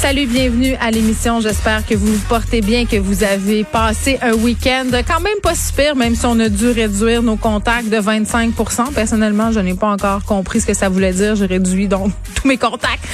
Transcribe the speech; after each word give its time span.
Salut, 0.00 0.26
bienvenue 0.26 0.76
à 0.80 0.92
l'émission. 0.92 1.40
J'espère 1.40 1.84
que 1.84 1.96
vous 1.96 2.06
vous 2.06 2.26
portez 2.28 2.60
bien, 2.60 2.86
que 2.86 2.96
vous 2.96 3.24
avez 3.24 3.64
passé 3.64 4.16
un 4.22 4.32
week-end 4.32 4.86
quand 5.06 5.20
même 5.20 5.40
pas 5.42 5.56
super, 5.56 5.96
même 5.96 6.14
si 6.14 6.24
on 6.24 6.38
a 6.38 6.48
dû 6.48 6.70
réduire 6.70 7.20
nos 7.20 7.34
contacts 7.34 7.88
de 7.88 7.96
25% 7.96 8.94
Personnellement, 8.94 9.50
je 9.50 9.58
n'ai 9.58 9.74
pas 9.74 9.88
encore 9.88 10.24
compris 10.24 10.60
ce 10.60 10.66
que 10.66 10.72
ça 10.72 10.88
voulait 10.88 11.12
dire. 11.12 11.34
J'ai 11.34 11.46
réduit 11.46 11.88
donc 11.88 12.12
tous 12.36 12.46
mes 12.46 12.56
contacts 12.56 13.04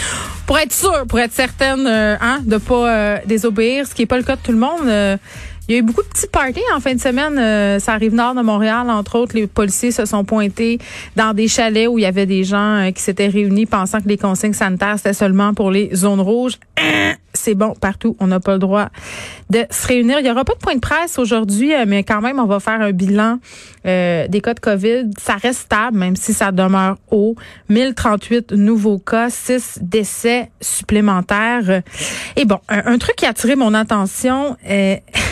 pour 0.47 0.59
être 0.59 0.75
sûr, 0.75 1.07
pour 1.09 1.19
être 1.19 1.33
certaine 1.33 1.87
euh, 1.87 2.17
hein, 2.21 2.41
de 2.45 2.59
pas 2.59 2.89
euh, 2.89 3.19
désobéir, 3.25 3.87
ce 3.87 3.95
qui 3.95 4.03
est 4.03 4.07
pas 4.07 4.19
le 4.19 4.23
cas 4.23 4.37
de 4.37 4.43
tout 4.43 4.53
le 4.53 4.59
monde. 4.59 4.87
Euh, 4.87 5.17
il 5.69 5.75
y 5.75 5.77
a 5.77 5.79
eu 5.79 5.83
beaucoup 5.83 6.03
de 6.03 6.09
petites 6.09 6.31
parties 6.31 6.61
en 6.75 6.81
fin 6.81 6.95
de 6.95 7.01
semaine. 7.01 7.39
Euh, 7.39 7.79
ça 7.79 7.95
arrive 7.95 8.15
nord 8.15 8.35
de 8.35 8.43
Montréal, 8.43 8.91
entre 8.91 9.19
autres. 9.19 9.35
Les 9.35 9.47
policiers 9.47 9.93
se 9.93 10.05
sont 10.05 10.25
pointés 10.25 10.79
dans 11.17 11.33
des 11.33 11.49
chalets 11.49 11.89
où 11.89 11.99
il 11.99 12.03
y 12.03 12.07
avait 12.07 12.27
des 12.27 12.45
gens 12.45 12.77
euh, 12.77 12.91
qui 12.91 13.03
s'étaient 13.03 13.29
réunis 13.29 13.65
pensant 13.65 14.01
que 14.03 14.09
les 14.09 14.19
consignes 14.19 14.53
sanitaires, 14.53 14.97
c'était 14.99 15.15
seulement 15.15 15.55
pour 15.55 15.71
les 15.71 15.95
zones 15.95 16.21
rouges. 16.21 16.59
Hein? 16.77 17.15
C'est 17.33 17.55
bon, 17.55 17.75
partout, 17.75 18.15
on 18.21 18.27
n'a 18.27 18.41
pas 18.41 18.53
le 18.53 18.59
droit 18.59 18.91
de 19.49 19.65
se 19.71 19.87
réunir. 19.87 20.19
Il 20.21 20.27
y 20.27 20.31
aura 20.31 20.45
pas 20.45 20.53
de 20.53 20.59
point 20.59 20.75
de 20.75 20.81
presse 20.81 21.19
aujourd'hui, 21.19 21.75
euh, 21.75 21.85
mais 21.87 22.05
quand 22.05 22.21
même, 22.21 22.39
on 22.39 22.47
va 22.47 22.61
faire 22.61 22.81
un 22.81 22.93
bilan 22.93 23.39
des 23.85 24.41
cas 24.43 24.55
de 24.55 24.61
COVID. 24.61 25.11
Ça 25.19 25.35
reste 25.35 25.61
stable, 25.61 25.99
même 25.99 26.17
si 26.17 26.33
ça 26.33 26.53
demeure 26.53 26.97
haut. 27.11 27.37
1038 27.69 28.53
nouveaux 28.53 28.99
cas, 28.99 29.29
6 29.29 29.81
décès 29.83 30.51
supplémentaires. 30.61 31.83
Et 32.37 32.47
bon, 32.47 32.61
un, 32.69 32.93
un 32.93 32.99
truc 32.99 33.17
qui 33.17 33.25
a 33.25 33.31
attiré 33.31 33.57
mon 33.57 33.73
attention... 33.73 34.57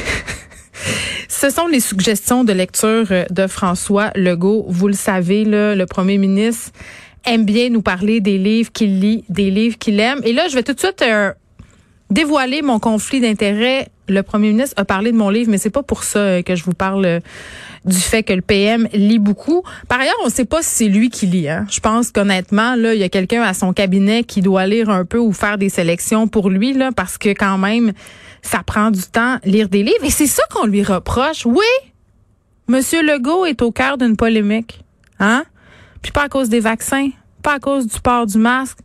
Ce 1.42 1.50
sont 1.50 1.66
les 1.66 1.80
suggestions 1.80 2.44
de 2.44 2.52
lecture 2.52 3.06
euh, 3.10 3.24
de 3.28 3.48
François 3.48 4.12
Legault. 4.14 4.64
Vous 4.68 4.86
le 4.86 4.94
savez, 4.94 5.44
là, 5.44 5.74
le 5.74 5.86
premier 5.86 6.16
ministre 6.16 6.70
aime 7.24 7.44
bien 7.44 7.68
nous 7.68 7.82
parler 7.82 8.20
des 8.20 8.38
livres 8.38 8.70
qu'il 8.70 9.00
lit, 9.00 9.24
des 9.28 9.50
livres 9.50 9.76
qu'il 9.76 9.98
aime. 9.98 10.20
Et 10.22 10.32
là, 10.32 10.46
je 10.48 10.54
vais 10.54 10.62
tout 10.62 10.72
de 10.72 10.78
suite 10.78 11.02
euh, 11.02 11.32
dévoiler 12.12 12.62
mon 12.62 12.78
conflit 12.78 13.20
d'intérêts. 13.20 13.88
Le 14.08 14.22
premier 14.22 14.48
ministre 14.48 14.74
a 14.76 14.84
parlé 14.84 15.12
de 15.12 15.16
mon 15.16 15.30
livre, 15.30 15.50
mais 15.50 15.58
c'est 15.58 15.70
pas 15.70 15.82
pour 15.82 16.04
ça 16.04 16.18
euh, 16.18 16.42
que 16.42 16.54
je 16.54 16.64
vous 16.64 16.74
parle 16.74 17.20
du 17.84 17.96
fait 17.96 18.22
que 18.22 18.32
le 18.32 18.42
PM 18.42 18.88
lit 18.92 19.18
beaucoup. 19.18 19.62
Par 19.88 20.00
ailleurs, 20.00 20.14
on 20.22 20.26
ne 20.26 20.32
sait 20.32 20.44
pas 20.44 20.62
si 20.62 20.70
c'est 20.70 20.88
lui 20.88 21.10
qui 21.10 21.26
lit. 21.26 21.48
Hein. 21.48 21.66
Je 21.70 21.80
pense 21.80 22.10
qu'honnêtement, 22.10 22.74
là, 22.76 22.94
il 22.94 23.00
y 23.00 23.04
a 23.04 23.08
quelqu'un 23.08 23.42
à 23.42 23.54
son 23.54 23.72
cabinet 23.72 24.24
qui 24.24 24.40
doit 24.40 24.66
lire 24.66 24.90
un 24.90 25.04
peu 25.04 25.18
ou 25.18 25.32
faire 25.32 25.58
des 25.58 25.68
sélections 25.68 26.28
pour 26.28 26.50
lui, 26.50 26.72
là, 26.74 26.90
parce 26.94 27.18
que 27.18 27.30
quand 27.30 27.58
même, 27.58 27.92
ça 28.42 28.62
prend 28.64 28.90
du 28.90 29.02
temps 29.02 29.38
lire 29.44 29.68
des 29.68 29.82
livres. 29.82 30.04
Et 30.04 30.10
c'est 30.10 30.26
ça 30.26 30.42
qu'on 30.50 30.66
lui 30.66 30.82
reproche. 30.82 31.46
Oui, 31.46 31.64
Monsieur 32.68 33.02
Legault 33.02 33.44
est 33.44 33.60
au 33.62 33.72
cœur 33.72 33.98
d'une 33.98 34.16
polémique. 34.16 34.80
Hein? 35.18 35.44
Puis 36.00 36.12
pas 36.12 36.22
à 36.22 36.28
cause 36.28 36.48
des 36.48 36.60
vaccins, 36.60 37.10
pas 37.42 37.54
à 37.54 37.58
cause 37.58 37.86
du 37.86 38.00
port 38.00 38.26
du 38.26 38.38
masque, 38.38 38.78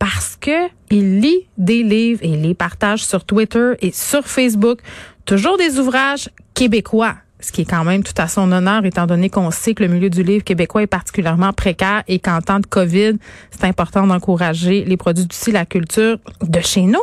parce 0.00 0.36
que 0.40 0.66
il 0.90 1.20
lit 1.20 1.46
des 1.56 1.84
livres 1.84 2.20
et 2.24 2.36
les 2.36 2.54
partage 2.54 3.04
sur 3.04 3.24
Twitter 3.24 3.74
et 3.80 3.92
sur 3.92 4.26
Facebook. 4.26 4.80
Toujours 5.24 5.56
des 5.56 5.78
ouvrages 5.78 6.28
québécois 6.54 7.14
ce 7.40 7.52
qui 7.52 7.62
est 7.62 7.64
quand 7.64 7.84
même 7.84 8.02
tout 8.02 8.14
à 8.18 8.28
son 8.28 8.52
honneur, 8.52 8.84
étant 8.84 9.06
donné 9.06 9.30
qu'on 9.30 9.50
sait 9.50 9.74
que 9.74 9.82
le 9.82 9.88
milieu 9.88 10.10
du 10.10 10.22
livre 10.22 10.44
québécois 10.44 10.82
est 10.82 10.86
particulièrement 10.86 11.52
précaire 11.52 12.02
et 12.06 12.18
qu'en 12.18 12.40
temps 12.40 12.60
de 12.60 12.66
COVID, 12.66 13.14
c'est 13.50 13.64
important 13.64 14.06
d'encourager 14.06 14.84
les 14.84 14.96
produits 14.96 15.26
d'ici, 15.26 15.52
la 15.52 15.66
culture 15.66 16.18
de 16.42 16.60
chez 16.60 16.82
nous. 16.82 17.02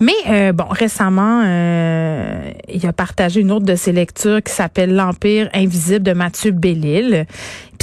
Mais 0.00 0.12
euh, 0.28 0.52
bon, 0.52 0.66
récemment, 0.68 1.42
euh, 1.44 2.50
il 2.68 2.84
a 2.86 2.92
partagé 2.92 3.40
une 3.40 3.52
autre 3.52 3.66
de 3.66 3.76
ses 3.76 3.92
lectures 3.92 4.42
qui 4.42 4.52
s'appelle 4.52 4.94
L'Empire 4.94 5.48
invisible 5.54 6.02
de 6.02 6.12
Mathieu 6.12 6.50
Bellil. 6.50 7.26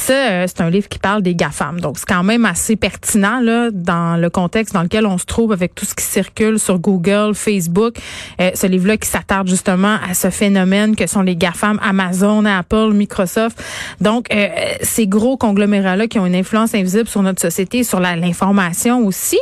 Ça, 0.08 0.14
euh, 0.14 0.46
c'est 0.48 0.62
un 0.62 0.70
livre 0.70 0.88
qui 0.88 1.00
parle 1.00 1.22
des 1.22 1.36
GAFAM. 1.36 1.82
Donc, 1.82 2.00
c'est 2.00 2.08
quand 2.08 2.24
même 2.24 2.46
assez 2.46 2.78
pertinent 2.78 3.42
là 3.42 3.72
dans 3.74 4.16
le 4.16 4.30
contexte 4.30 4.74
dans 4.74 4.84
lequel 4.84 5.06
on 5.06 5.18
se 5.18 5.26
trouve 5.26 5.52
avec 5.52 5.76
tout 5.76 5.84
ce 5.84 5.94
qui 5.94 6.06
circule 6.06 6.60
sur 6.60 6.80
Google, 6.80 7.34
Facebook. 7.36 7.98
Euh, 8.40 8.52
ce 8.56 8.68
livre-là 8.68 8.96
qui 8.96 9.10
s'attarde 9.10 9.50
justement 9.50 9.98
à 10.10 10.14
ce 10.14 10.30
phénomène 10.30 10.96
que 10.96 11.08
sont 11.08 11.24
les 11.24 11.36
GAFAM, 11.36 11.78
Amazon, 11.84 12.46
Apple, 12.46 12.94
Microsoft. 12.94 13.62
Donc, 14.00 14.34
euh, 14.34 14.48
ces 14.82 15.08
gros 15.08 15.36
conglomérats-là 15.36 16.08
qui 16.08 16.20
ont 16.20 16.26
une 16.26 16.36
influence 16.36 16.74
invisible 16.74 17.10
sur 17.10 17.22
notre 17.22 17.42
société, 17.42 17.84
sur 17.84 18.00
l'information 18.00 19.06
aussi, 19.06 19.40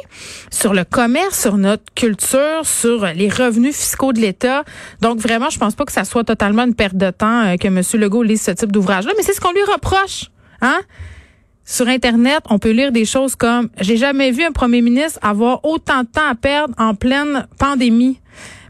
sur 0.49 0.73
le 0.73 0.83
commerce, 0.83 1.39
sur 1.39 1.57
notre 1.57 1.83
culture, 1.93 2.61
sur 2.63 3.05
les 3.05 3.29
revenus 3.29 3.75
fiscaux 3.75 4.13
de 4.13 4.19
l'État. 4.19 4.63
Donc, 5.01 5.19
vraiment, 5.19 5.51
je 5.51 5.59
pense 5.59 5.75
pas 5.75 5.85
que 5.85 5.91
ça 5.91 6.05
soit 6.05 6.23
totalement 6.23 6.63
une 6.63 6.73
perte 6.73 6.95
de 6.95 7.11
temps 7.11 7.55
que 7.61 7.67
M. 7.67 7.83
Legault 8.01 8.23
lise 8.23 8.41
ce 8.41 8.49
type 8.49 8.71
d'ouvrage-là, 8.71 9.11
mais 9.15 9.21
c'est 9.21 9.33
ce 9.33 9.39
qu'on 9.39 9.51
lui 9.51 9.61
reproche. 9.71 10.31
Hein? 10.61 10.79
Sur 11.63 11.87
Internet, 11.87 12.43
on 12.49 12.59
peut 12.59 12.71
lire 12.71 12.91
des 12.91 13.05
choses 13.05 13.35
comme 13.35 13.69
J'ai 13.79 13.97
jamais 13.97 14.31
vu 14.31 14.43
un 14.43 14.51
premier 14.51 14.81
ministre 14.81 15.19
avoir 15.21 15.65
autant 15.65 16.01
de 16.01 16.07
temps 16.07 16.29
à 16.29 16.35
perdre 16.35 16.73
en 16.77 16.93
pleine 16.93 17.47
pandémie. 17.57 18.19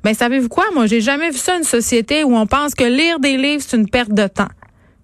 Ben, 0.04 0.14
savez-vous 0.14 0.50
quoi? 0.50 0.66
Moi, 0.74 0.86
j'ai 0.86 1.02
jamais 1.02 1.32
vu 1.32 1.38
ça 1.38 1.58
une 1.58 1.64
société 1.64 2.24
où 2.24 2.36
on 2.36 2.46
pense 2.46 2.76
que 2.76 2.84
lire 2.84 3.20
des 3.20 3.38
livres, 3.38 3.64
c'est 3.66 3.76
une 3.76 3.90
perte 3.90 4.14
de 4.14 4.28
temps. 4.28 4.52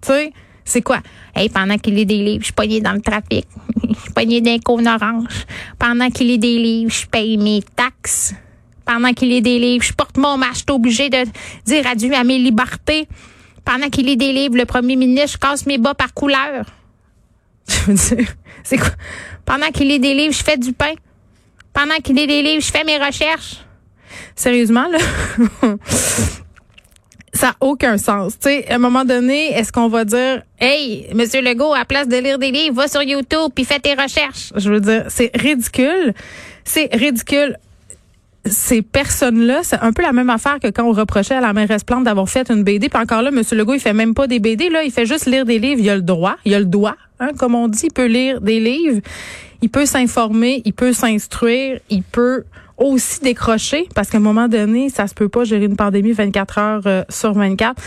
Tu 0.00 0.08
sais? 0.08 0.32
C'est 0.64 0.82
quoi? 0.82 1.00
Hey, 1.34 1.48
pendant 1.48 1.76
qu'il 1.76 1.94
lit 1.94 2.06
des 2.06 2.22
livres, 2.22 2.44
je 2.44 2.52
suis 2.52 2.80
dans 2.80 2.92
le 2.92 3.00
trafic. 3.00 3.46
Je 3.88 4.00
suis 4.00 4.12
pogné 4.12 4.40
d'un 4.40 4.58
cône 4.58 4.88
orange. 4.88 5.44
Pendant 5.78 6.08
qu'il 6.08 6.28
lit 6.28 6.38
des 6.38 6.58
livres, 6.58 6.90
je 6.90 7.06
paye 7.06 7.36
mes 7.36 7.62
taxes. 7.76 8.34
Pendant 8.84 9.12
qu'il 9.12 9.28
lit 9.28 9.42
des 9.42 9.58
livres, 9.58 9.84
je 9.84 9.92
porte 9.92 10.16
mon 10.16 10.36
masque, 10.36 10.64
je 10.68 10.72
obligé 10.72 11.08
de 11.10 11.24
dire 11.66 11.86
adieu 11.86 12.14
à 12.14 12.24
mes 12.24 12.38
libertés. 12.38 13.06
Pendant 13.64 13.88
qu'il 13.88 14.06
lit 14.06 14.16
des 14.16 14.32
livres, 14.32 14.56
le 14.56 14.64
premier 14.64 14.96
ministre, 14.96 15.32
je 15.32 15.38
casse 15.38 15.66
mes 15.66 15.78
bas 15.78 15.94
par 15.94 16.14
couleur. 16.14 16.66
Je 17.68 17.92
veux 17.92 18.16
dire, 18.16 18.28
c'est 18.64 18.76
quoi? 18.76 18.90
Pendant 19.44 19.68
qu'il 19.68 19.88
lit 19.88 20.00
des 20.00 20.14
livres, 20.14 20.34
je 20.34 20.42
fais 20.42 20.56
du 20.56 20.72
pain. 20.72 20.94
Pendant 21.72 21.94
qu'il 21.96 22.16
lit 22.16 22.26
des 22.26 22.42
livres, 22.42 22.62
je 22.62 22.70
fais 22.70 22.84
mes 22.84 22.98
recherches. 22.98 23.64
Sérieusement, 24.34 24.86
là? 24.88 24.98
ça 27.32 27.48
n'a 27.48 27.56
aucun 27.60 27.98
sens. 27.98 28.34
Tu 28.38 28.48
sais, 28.48 28.70
à 28.70 28.74
un 28.74 28.78
moment 28.78 29.04
donné, 29.04 29.52
est-ce 29.52 29.72
qu'on 29.72 29.88
va 29.88 30.04
dire, 30.04 30.42
hey, 30.60 31.08
Monsieur 31.14 31.40
Legault, 31.40 31.72
à 31.72 31.84
place 31.84 32.08
de 32.08 32.16
lire 32.16 32.38
des 32.38 32.50
livres, 32.50 32.76
va 32.76 32.88
sur 32.88 33.02
YouTube 33.02 33.50
puis 33.54 33.64
fais 33.64 33.80
tes 33.80 33.94
recherches? 33.94 34.52
Je 34.54 34.70
veux 34.70 34.80
dire, 34.80 35.06
c'est 35.08 35.30
ridicule. 35.34 36.12
C'est 36.64 36.94
ridicule 36.94 37.56
ces 38.44 38.82
personnes-là, 38.82 39.60
c'est 39.62 39.78
un 39.80 39.92
peu 39.92 40.02
la 40.02 40.12
même 40.12 40.30
affaire 40.30 40.58
que 40.58 40.68
quand 40.68 40.84
on 40.84 40.92
reprochait 40.92 41.34
à 41.34 41.40
la 41.40 41.52
mairesse 41.52 41.84
Plante 41.84 42.04
d'avoir 42.04 42.28
fait 42.28 42.50
une 42.50 42.64
BD. 42.64 42.88
Puis 42.88 43.00
encore 43.00 43.22
là, 43.22 43.30
M. 43.30 43.42
Legault, 43.52 43.74
il 43.74 43.80
fait 43.80 43.92
même 43.92 44.14
pas 44.14 44.26
des 44.26 44.40
BD, 44.40 44.68
là, 44.68 44.82
il 44.82 44.90
fait 44.90 45.06
juste 45.06 45.26
lire 45.26 45.44
des 45.44 45.58
livres. 45.58 45.80
Il 45.80 45.88
a 45.88 45.96
le 45.96 46.02
droit, 46.02 46.36
il 46.44 46.54
a 46.54 46.58
le 46.58 46.64
droit, 46.64 46.96
hein, 47.20 47.30
comme 47.38 47.54
on 47.54 47.68
dit, 47.68 47.86
il 47.86 47.92
peut 47.92 48.06
lire 48.06 48.40
des 48.40 48.58
livres, 48.58 49.00
il 49.60 49.70
peut 49.70 49.86
s'informer, 49.86 50.62
il 50.64 50.72
peut 50.72 50.92
s'instruire, 50.92 51.78
il 51.88 52.02
peut 52.02 52.44
aussi 52.78 53.20
décrocher, 53.20 53.88
parce 53.94 54.10
qu'à 54.10 54.18
un 54.18 54.22
moment 54.22 54.48
donné, 54.48 54.88
ça 54.88 55.06
se 55.06 55.14
peut 55.14 55.28
pas 55.28 55.44
gérer 55.44 55.66
une 55.66 55.76
pandémie 55.76 56.12
24 56.12 56.58
heures 56.58 56.82
euh, 56.86 57.04
sur 57.08 57.32
24. 57.34 57.80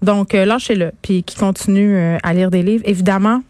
Donc, 0.00 0.34
euh, 0.34 0.46
lâchez-le, 0.46 0.92
puis 1.02 1.22
qui 1.22 1.36
continue 1.36 1.96
euh, 1.96 2.16
à 2.22 2.32
lire 2.32 2.50
des 2.50 2.62
livres. 2.62 2.84
Évidemment, 2.86 3.42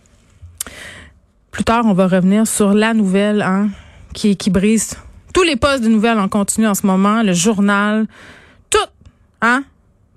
plus 1.52 1.62
tard, 1.62 1.84
on 1.84 1.92
va 1.92 2.08
revenir 2.08 2.48
sur 2.48 2.75
la 2.75 2.94
nouvelle 2.94 3.42
hein, 3.42 3.69
qui, 4.12 4.36
qui 4.36 4.50
brise 4.50 4.96
tous 5.38 5.44
les 5.44 5.54
postes 5.54 5.84
de 5.84 5.88
nouvelles 5.88 6.19
en 6.19 6.26
continu 6.26 6.66
en 6.66 6.75
ce 6.75 6.84
moment, 6.84 7.22
le 7.22 7.32
journal, 7.32 8.09
tout, 8.71 8.78
hein? 9.41 9.62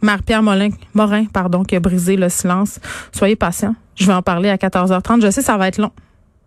Marie-Pierre 0.01 0.41
Morin, 0.41 1.25
pardon, 1.31 1.63
qui 1.63 1.75
a 1.75 1.79
brisé 1.79 2.15
le 2.15 2.27
silence. 2.27 2.79
Soyez 3.11 3.35
patient. 3.35 3.75
Je 3.95 4.07
vais 4.07 4.13
en 4.13 4.23
parler 4.23 4.49
à 4.49 4.55
14h30. 4.55 5.21
Je 5.21 5.29
sais, 5.29 5.43
ça 5.43 5.57
va 5.57 5.67
être 5.67 5.77
long. 5.77 5.91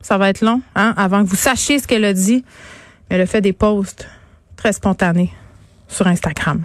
Ça 0.00 0.18
va 0.18 0.28
être 0.28 0.40
long, 0.40 0.60
hein, 0.74 0.92
avant 0.96 1.22
que 1.22 1.28
vous 1.28 1.36
sachiez 1.36 1.78
ce 1.78 1.86
qu'elle 1.86 2.04
a 2.04 2.12
dit. 2.12 2.44
Mais 3.08 3.14
elle 3.14 3.22
a 3.22 3.26
fait 3.26 3.40
des 3.40 3.52
posts 3.52 4.08
très 4.56 4.72
spontanés 4.72 5.32
sur 5.86 6.08
Instagram. 6.08 6.60